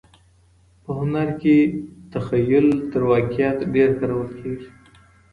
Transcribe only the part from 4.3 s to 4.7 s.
کیږي.